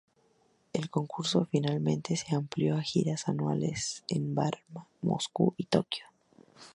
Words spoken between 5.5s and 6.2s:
y Tokio.